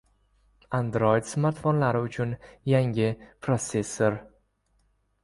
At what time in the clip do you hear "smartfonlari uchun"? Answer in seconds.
1.33-2.33